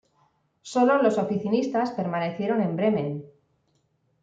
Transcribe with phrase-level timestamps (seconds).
[0.63, 3.23] Solo los oficinistas permanecieron en Bremen.